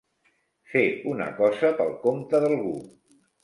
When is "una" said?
1.11-1.29